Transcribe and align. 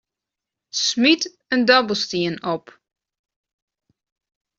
Smyt 0.85 1.23
in 1.53 1.61
dobbelstien 1.69 2.35
op. 2.53 2.65